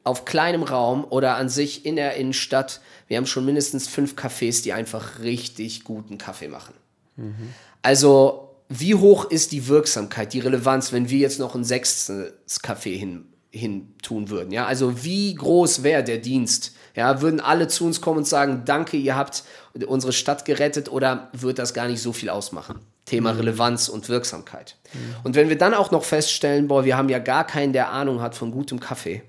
[0.08, 4.62] auf kleinem Raum oder an sich in der Innenstadt, wir haben schon mindestens fünf Cafés,
[4.62, 6.74] die einfach richtig guten Kaffee machen.
[7.16, 7.54] Mhm.
[7.82, 12.96] Also, wie hoch ist die Wirksamkeit, die Relevanz, wenn wir jetzt noch ein sechstes Café
[12.98, 14.50] hin, hin tun würden?
[14.50, 16.72] Ja, also wie groß wäre der Dienst?
[16.94, 19.44] Ja, würden alle zu uns kommen und sagen, danke, ihr habt
[19.86, 22.80] unsere Stadt gerettet oder wird das gar nicht so viel ausmachen?
[23.04, 23.40] Thema mhm.
[23.40, 24.76] Relevanz und Wirksamkeit.
[24.92, 24.98] Mhm.
[25.24, 28.20] Und wenn wir dann auch noch feststellen, boah, wir haben ja gar keinen, der Ahnung
[28.20, 29.22] hat von gutem Kaffee,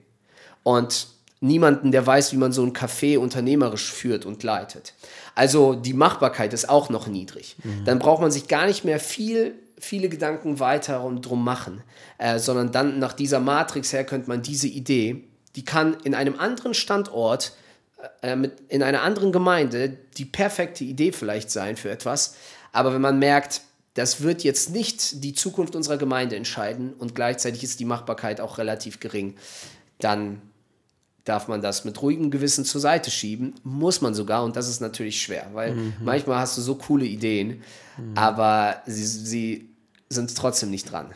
[0.69, 1.07] und
[1.39, 4.93] niemanden, der weiß, wie man so ein Café unternehmerisch führt und leitet.
[5.33, 7.55] Also die Machbarkeit ist auch noch niedrig.
[7.63, 7.85] Mhm.
[7.85, 11.81] Dann braucht man sich gar nicht mehr viel, viele Gedanken weiter und drum machen,
[12.19, 15.23] äh, sondern dann nach dieser Matrix her könnte man diese Idee,
[15.55, 17.53] die kann in einem anderen Standort,
[18.21, 22.35] äh, mit, in einer anderen Gemeinde die perfekte Idee vielleicht sein für etwas.
[22.73, 23.61] Aber wenn man merkt,
[23.95, 28.59] das wird jetzt nicht die Zukunft unserer Gemeinde entscheiden und gleichzeitig ist die Machbarkeit auch
[28.59, 29.35] relativ gering,
[29.99, 30.41] dann
[31.29, 33.53] darf man das mit ruhigem Gewissen zur Seite schieben.
[33.63, 35.93] Muss man sogar und das ist natürlich schwer, weil mhm.
[36.03, 37.61] manchmal hast du so coole Ideen,
[37.97, 38.17] mhm.
[38.17, 39.69] aber sie, sie
[40.09, 41.11] sind trotzdem nicht dran.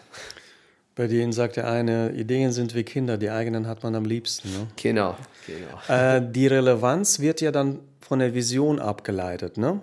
[0.95, 4.51] Bei denen sagt der eine, Ideen sind wie Kinder, die eigenen hat man am liebsten.
[4.51, 4.67] Ne?
[4.75, 5.93] Genau, genau.
[5.93, 9.81] Äh, die Relevanz wird ja dann von der Vision abgeleitet, ne?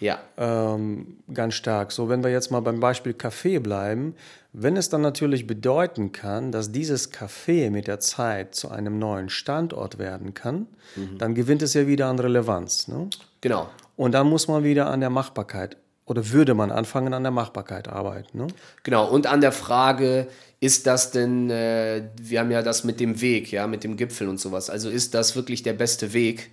[0.00, 0.18] Ja.
[0.36, 1.92] Ähm, ganz stark.
[1.92, 4.14] So, wenn wir jetzt mal beim Beispiel Kaffee bleiben,
[4.58, 9.28] wenn es dann natürlich bedeuten kann, dass dieses Café mit der Zeit zu einem neuen
[9.28, 10.66] Standort werden kann,
[10.96, 11.18] mhm.
[11.18, 12.88] dann gewinnt es ja wieder an Relevanz.
[12.88, 13.10] Ne?
[13.42, 13.68] Genau.
[13.96, 17.88] Und dann muss man wieder an der Machbarkeit oder würde man anfangen an der Machbarkeit
[17.88, 18.38] arbeiten.
[18.38, 18.46] Ne?
[18.82, 20.26] Genau, und an der Frage,
[20.58, 24.26] ist das denn, äh, wir haben ja das mit dem Weg, ja, mit dem Gipfel
[24.26, 26.50] und sowas, also ist das wirklich der beste Weg?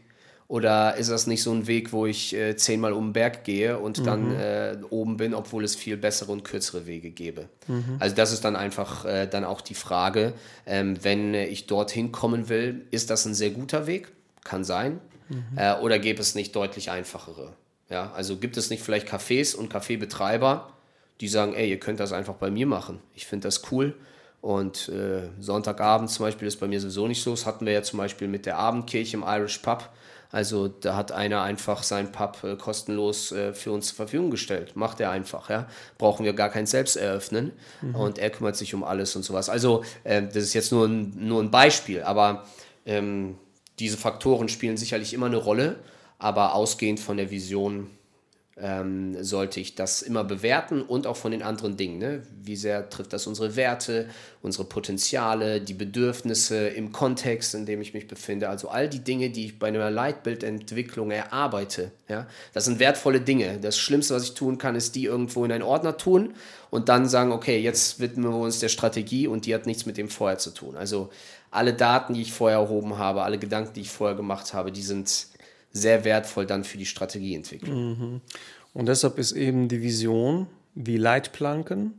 [0.47, 3.79] Oder ist das nicht so ein Weg, wo ich äh, zehnmal um den Berg gehe
[3.79, 4.03] und mhm.
[4.03, 7.49] dann äh, oben bin, obwohl es viel bessere und kürzere Wege gäbe?
[7.67, 7.97] Mhm.
[7.99, 10.33] Also das ist dann einfach äh, dann auch die Frage,
[10.65, 14.11] ähm, wenn ich dorthin kommen will, ist das ein sehr guter Weg?
[14.43, 14.99] Kann sein.
[15.29, 15.57] Mhm.
[15.57, 17.53] Äh, oder gäbe es nicht deutlich einfachere?
[17.89, 20.73] Ja, also gibt es nicht vielleicht Cafés und Kaffeebetreiber,
[21.21, 22.99] die sagen, ey, ihr könnt das einfach bei mir machen.
[23.13, 23.95] Ich finde das cool.
[24.41, 27.31] Und äh, Sonntagabend zum Beispiel ist bei mir sowieso nicht so.
[27.31, 29.89] Das hatten wir ja zum Beispiel mit der Abendkirche im Irish Pub
[30.33, 34.75] also da hat einer einfach sein Pub äh, kostenlos äh, für uns zur Verfügung gestellt.
[34.75, 35.67] Macht er einfach, ja.
[35.99, 37.51] Brauchen wir gar kein selbst eröffnen.
[37.83, 37.95] Mhm.
[37.95, 39.47] Und er kümmert sich um alles und sowas.
[39.47, 42.45] Also äh, das ist jetzt nur ein, nur ein Beispiel, aber
[42.87, 43.37] ähm,
[43.77, 45.75] diese Faktoren spielen sicherlich immer eine Rolle,
[46.17, 47.91] aber ausgehend von der Vision
[48.55, 51.97] ähm, sollte ich das immer bewerten und auch von den anderen Dingen.
[51.97, 52.21] Ne?
[52.43, 54.07] Wie sehr trifft das unsere Werte,
[54.43, 58.49] unsere Potenziale, die Bedürfnisse im Kontext, in dem ich mich befinde.
[58.49, 61.91] Also all die Dinge, die ich bei einer Leitbildentwicklung erarbeite.
[62.07, 62.27] Ja?
[62.53, 63.57] Das sind wertvolle Dinge.
[63.59, 66.35] Das Schlimmste, was ich tun kann, ist die irgendwo in einen Ordner tun
[66.69, 69.97] und dann sagen, okay, jetzt widmen wir uns der Strategie und die hat nichts mit
[69.97, 70.75] dem vorher zu tun.
[70.75, 71.09] Also
[71.49, 74.81] alle Daten, die ich vorher erhoben habe, alle Gedanken, die ich vorher gemacht habe, die
[74.81, 75.27] sind
[75.73, 77.89] sehr wertvoll dann für die Strategieentwicklung.
[77.89, 78.21] Mhm.
[78.73, 81.93] Und deshalb ist eben die Vision wie Leitplanken,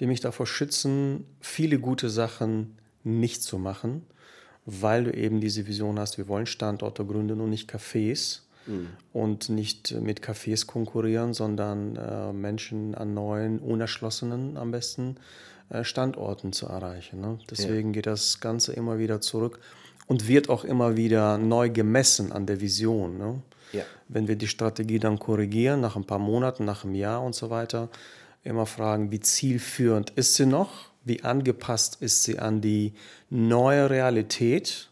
[0.00, 4.02] die mich davor schützen, viele gute Sachen nicht zu machen,
[4.64, 8.88] weil du eben diese Vision hast, wir wollen Standorte gründen und nicht Cafés mhm.
[9.12, 15.16] und nicht mit Cafés konkurrieren, sondern äh, Menschen an neuen, unerschlossenen am besten
[15.70, 17.20] äh, Standorten zu erreichen.
[17.20, 17.38] Ne?
[17.50, 17.92] Deswegen ja.
[17.94, 19.60] geht das Ganze immer wieder zurück
[20.08, 23.18] und wird auch immer wieder neu gemessen an der Vision.
[23.18, 23.42] Ne?
[23.72, 23.84] Ja.
[24.08, 27.50] Wenn wir die Strategie dann korrigieren, nach ein paar Monaten, nach einem Jahr und so
[27.50, 27.88] weiter,
[28.42, 30.88] immer fragen, wie zielführend ist sie noch?
[31.04, 32.94] Wie angepasst ist sie an die
[33.30, 34.88] neue Realität?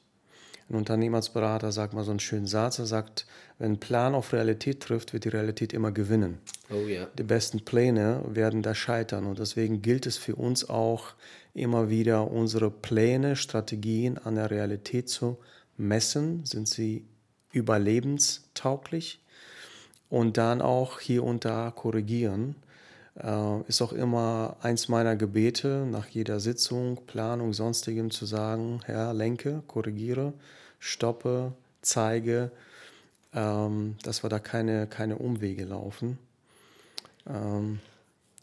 [0.68, 3.26] Ein Unternehmensberater sagt mal so einen schönen Satz, er sagt,
[3.58, 6.38] wenn ein Plan auf Realität trifft, wird die Realität immer gewinnen.
[6.70, 7.06] Oh ja.
[7.18, 11.14] Die besten Pläne werden da scheitern und deswegen gilt es für uns auch,
[11.56, 15.38] immer wieder unsere Pläne, Strategien an der Realität zu
[15.76, 16.44] messen.
[16.44, 17.04] Sind sie
[17.52, 19.20] überlebenstauglich?
[20.08, 22.54] Und dann auch hier und da korrigieren.
[23.18, 29.14] Äh, ist auch immer eins meiner Gebete nach jeder Sitzung, Planung, sonstigem zu sagen, Herr,
[29.14, 30.34] lenke, korrigiere,
[30.78, 32.50] stoppe, zeige,
[33.34, 36.18] ähm, dass wir da keine, keine Umwege laufen.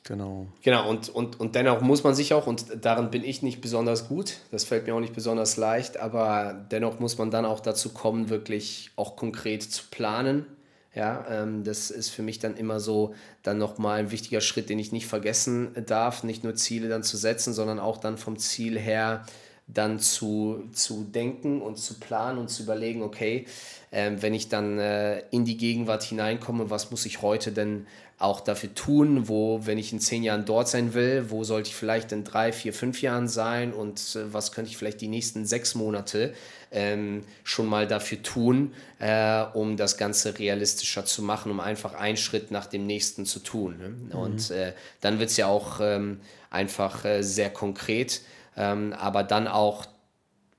[0.05, 0.47] Genau.
[0.61, 4.09] Genau, und, und, und dennoch muss man sich auch, und darin bin ich nicht besonders
[4.09, 7.89] gut, das fällt mir auch nicht besonders leicht, aber dennoch muss man dann auch dazu
[7.89, 10.45] kommen, wirklich auch konkret zu planen.
[10.93, 14.77] Ja, ähm, das ist für mich dann immer so dann nochmal ein wichtiger Schritt, den
[14.77, 18.77] ich nicht vergessen darf, nicht nur Ziele dann zu setzen, sondern auch dann vom Ziel
[18.77, 19.25] her
[19.67, 23.45] dann zu, zu denken und zu planen und zu überlegen, okay,
[23.91, 27.87] äh, wenn ich dann äh, in die Gegenwart hineinkomme, was muss ich heute denn
[28.23, 31.75] auch dafür tun, wo, wenn ich in zehn Jahren dort sein will, wo sollte ich
[31.75, 35.45] vielleicht in drei, vier, fünf Jahren sein und äh, was könnte ich vielleicht die nächsten
[35.45, 36.33] sechs Monate
[36.71, 42.17] ähm, schon mal dafür tun, äh, um das Ganze realistischer zu machen, um einfach einen
[42.17, 43.77] Schritt nach dem nächsten zu tun.
[43.77, 43.89] Ne?
[43.89, 44.11] Mhm.
[44.11, 48.21] Und äh, dann wird es ja auch ähm, einfach äh, sehr konkret,
[48.55, 49.85] ähm, aber dann auch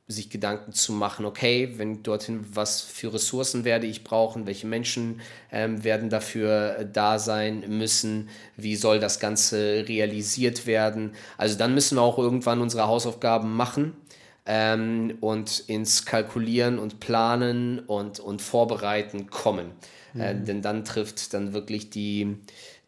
[0.07, 5.21] sich Gedanken zu machen, okay, wenn dorthin, was für Ressourcen werde ich brauchen, welche Menschen
[5.51, 11.15] ähm, werden dafür äh, da sein müssen, wie soll das Ganze realisiert werden.
[11.39, 13.97] Also dann müssen wir auch irgendwann unsere Hausaufgaben machen
[14.45, 19.73] ähm, und ins Kalkulieren und Planen und, und Vorbereiten kommen.
[20.15, 20.21] Äh, mhm.
[20.21, 22.37] Äh, denn dann trifft dann wirklich die,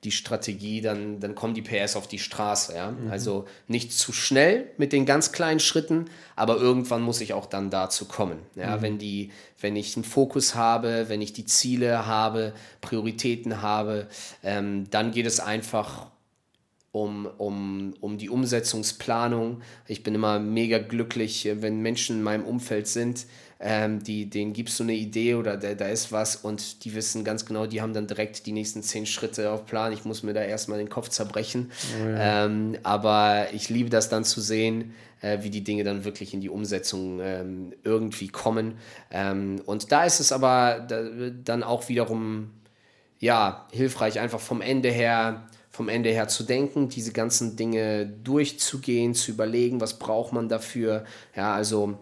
[0.07, 2.75] die Strategie, dann, dann kommen die PS auf die Straße.
[2.75, 2.93] Ja?
[2.93, 3.11] Mhm.
[3.11, 7.69] Also nicht zu schnell mit den ganz kleinen Schritten, aber irgendwann muss ich auch dann
[7.71, 8.39] dazu kommen.
[8.55, 8.77] Ja?
[8.77, 8.83] Mhm.
[8.83, 14.07] Wenn, die, wenn ich einen Fokus habe, wenn ich die Ziele habe, Prioritäten habe,
[14.43, 16.07] ähm, dann geht es einfach
[16.93, 19.61] um, um, um die Umsetzungsplanung.
[19.87, 23.27] Ich bin immer mega glücklich, wenn Menschen in meinem Umfeld sind,
[23.59, 27.25] ähm, die, denen gibst du eine Idee oder da, da ist was und die wissen
[27.25, 29.93] ganz genau, die haben dann direkt die nächsten zehn Schritte auf Plan.
[29.93, 31.71] Ich muss mir da erstmal den Kopf zerbrechen.
[32.01, 32.45] Oh ja.
[32.45, 34.93] ähm, aber ich liebe das dann zu sehen,
[35.23, 38.75] äh, wie die Dinge dann wirklich in die Umsetzung ähm, irgendwie kommen.
[39.11, 41.03] Ähm, und da ist es aber da,
[41.43, 42.51] dann auch wiederum
[43.19, 49.15] ja, hilfreich, einfach vom Ende her vom Ende her zu denken, diese ganzen Dinge durchzugehen,
[49.15, 51.05] zu überlegen, was braucht man dafür.
[51.37, 51.99] Ja, also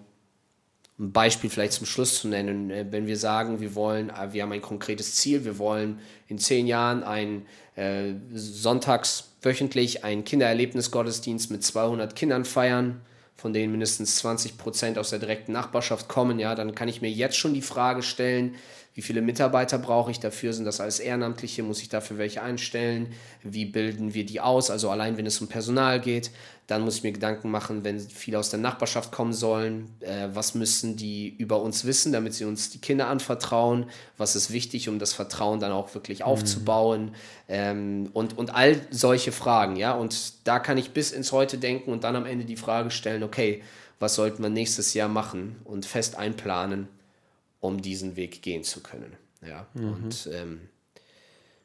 [0.99, 4.43] ein Beispiel vielleicht zum Schluss zu nennen, äh, wenn wir sagen, wir wollen, äh, wir
[4.43, 11.51] haben ein konkretes Ziel, wir wollen in zehn Jahren ein äh, sonntags wöchentlich einen Kindererlebnisgottesdienst
[11.51, 13.01] mit 200 Kindern feiern,
[13.37, 17.11] von denen mindestens 20 Prozent aus der direkten Nachbarschaft kommen, ja, dann kann ich mir
[17.11, 18.55] jetzt schon die Frage stellen,
[18.95, 20.53] wie viele Mitarbeiter brauche ich dafür?
[20.53, 21.65] Sind das alles Ehrenamtliche?
[21.65, 23.09] Muss ich dafür welche einstellen?
[23.43, 24.71] Wie bilden wir die aus?
[24.71, 26.31] Also allein, wenn es um Personal geht,
[26.69, 30.55] dann muss ich mir Gedanken machen, wenn viele aus der Nachbarschaft kommen sollen, äh, was
[30.55, 33.87] müssen die über uns wissen, damit sie uns die Kinder anvertrauen?
[34.17, 36.27] Was ist wichtig, um das Vertrauen dann auch wirklich mhm.
[36.27, 37.15] aufzubauen?
[37.49, 39.93] Ähm, und, und all solche Fragen, ja.
[39.93, 43.25] Und da kann ich bis ins Heute denken und dann am Ende die Frage stellen,
[43.25, 43.61] okay,
[43.99, 46.89] was sollten wir nächstes Jahr machen und fest einplanen?
[47.65, 49.17] Um diesen Weg gehen zu können.
[49.47, 49.93] Ja, mhm.
[49.93, 50.61] und ähm,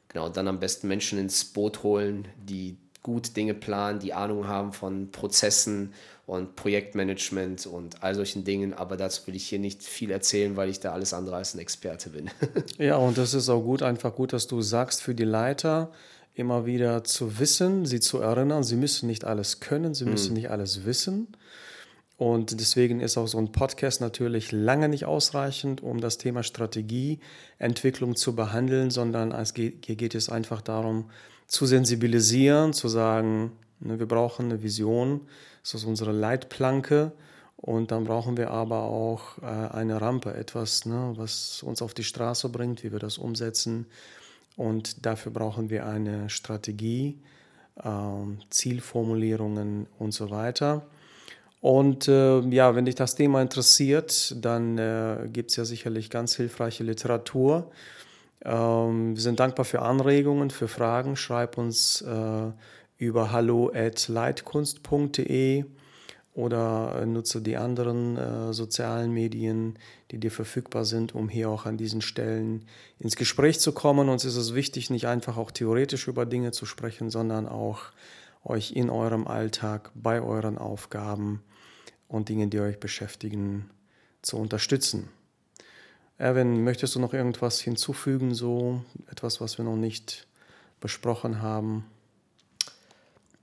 [0.08, 4.72] genau, dann am besten Menschen ins Boot holen, die gut Dinge planen, die Ahnung haben
[4.72, 5.92] von Prozessen
[6.26, 8.72] und Projektmanagement und all solchen Dingen.
[8.72, 11.58] Aber dazu will ich hier nicht viel erzählen, weil ich da alles andere als ein
[11.58, 12.30] Experte bin.
[12.78, 15.92] ja, und das ist auch gut, einfach gut, dass du sagst für die Leiter,
[16.34, 20.36] immer wieder zu wissen, sie zu erinnern, sie müssen nicht alles können, sie müssen mhm.
[20.36, 21.28] nicht alles wissen.
[22.20, 28.14] Und deswegen ist auch so ein Podcast natürlich lange nicht ausreichend, um das Thema Strategieentwicklung
[28.14, 31.08] zu behandeln, sondern es geht, hier geht es einfach darum,
[31.46, 35.22] zu sensibilisieren, zu sagen, ne, wir brauchen eine Vision,
[35.62, 37.12] das ist unsere Leitplanke.
[37.56, 42.04] Und dann brauchen wir aber auch äh, eine Rampe, etwas, ne, was uns auf die
[42.04, 43.86] Straße bringt, wie wir das umsetzen.
[44.58, 47.18] Und dafür brauchen wir eine Strategie,
[47.82, 47.88] äh,
[48.50, 50.86] Zielformulierungen und so weiter.
[51.60, 56.36] Und äh, ja, wenn dich das Thema interessiert, dann äh, gibt es ja sicherlich ganz
[56.36, 57.70] hilfreiche Literatur.
[58.44, 61.16] Ähm, wir sind dankbar für Anregungen, für Fragen.
[61.16, 62.50] Schreib uns äh,
[62.96, 65.66] über hallo@leitkunst.de
[66.32, 69.78] oder nutze die anderen äh, sozialen Medien,
[70.12, 72.64] die dir verfügbar sind, um hier auch an diesen Stellen
[72.98, 74.08] ins Gespräch zu kommen.
[74.08, 77.80] Uns ist es wichtig, nicht einfach auch theoretisch über Dinge zu sprechen, sondern auch
[78.44, 81.42] euch in eurem Alltag, bei euren Aufgaben
[82.10, 83.70] und Dingen, die euch beschäftigen,
[84.20, 85.08] zu unterstützen.
[86.18, 90.26] Erwin, möchtest du noch irgendwas hinzufügen, so etwas, was wir noch nicht
[90.80, 91.86] besprochen haben?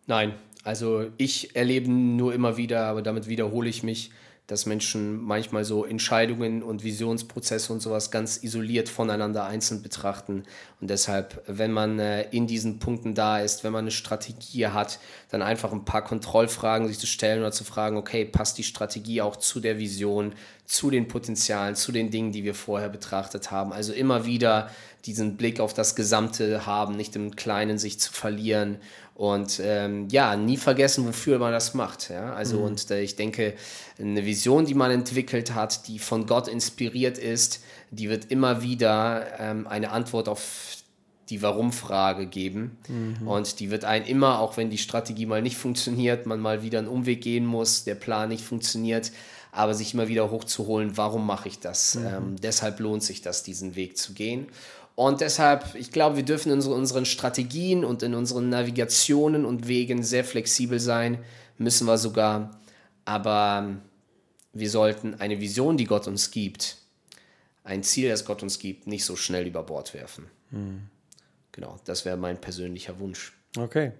[0.06, 4.12] Nein, also ich erlebe nur immer wieder, aber damit wiederhole ich mich,
[4.47, 10.43] dass Menschen manchmal so Entscheidungen und Visionsprozesse und sowas ganz isoliert voneinander einzeln betrachten.
[10.79, 14.99] Und deshalb, wenn man äh, in diesen Punkten da ist, wenn man eine Strategie hat,
[15.29, 19.21] dann einfach ein paar Kontrollfragen sich zu stellen oder zu fragen, okay, passt die Strategie
[19.21, 20.33] auch zu der Vision,
[20.65, 23.73] zu den Potenzialen, zu den Dingen, die wir vorher betrachtet haben.
[23.73, 24.69] Also immer wieder
[25.05, 28.77] diesen Blick auf das Gesamte haben, nicht im Kleinen sich zu verlieren
[29.17, 32.12] und ähm, ja, nie vergessen, wofür man das macht.
[32.12, 32.34] Ja?
[32.36, 32.65] Also, mhm.
[32.65, 33.56] und äh, ich denke,
[33.99, 39.25] eine Vision, die man entwickelt hat, die von Gott inspiriert ist, die wird immer wieder
[39.39, 40.77] ähm, eine Antwort auf
[41.32, 42.77] die Warum-Frage geben.
[42.88, 43.27] Mhm.
[43.27, 46.77] Und die wird einen immer, auch wenn die Strategie mal nicht funktioniert, man mal wieder
[46.77, 49.12] einen Umweg gehen muss, der Plan nicht funktioniert,
[49.51, 51.95] aber sich immer wieder hochzuholen, warum mache ich das?
[51.95, 52.06] Mhm.
[52.06, 54.45] Ähm, deshalb lohnt sich das, diesen Weg zu gehen.
[54.97, 60.01] Und deshalb, ich glaube, wir dürfen in unseren Strategien und in unseren Navigationen und Wegen
[60.01, 61.19] sehr flexibel sein,
[61.60, 62.60] müssen wir sogar.
[63.05, 63.75] Aber
[64.53, 66.77] wir sollten eine Vision, die Gott uns gibt,
[67.63, 70.25] ein Ziel, das Gott uns gibt, nicht so schnell über Bord werfen.
[70.49, 70.89] Mhm.
[71.51, 73.38] Genau, das wäre mein persönlicher Wunsch.
[73.55, 73.91] Okay.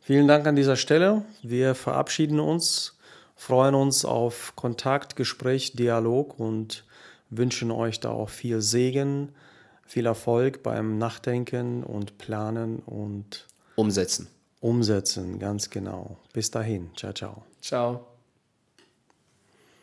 [0.00, 1.24] Vielen Dank an dieser Stelle.
[1.42, 2.96] Wir verabschieden uns,
[3.34, 6.84] freuen uns auf Kontakt, Gespräch, Dialog und
[7.30, 9.32] wünschen euch da auch viel Segen
[9.90, 14.28] viel Erfolg beim Nachdenken und Planen und Umsetzen.
[14.60, 16.16] Umsetzen, ganz genau.
[16.32, 16.90] Bis dahin.
[16.94, 17.42] Ciao, ciao.
[17.60, 18.09] Ciao.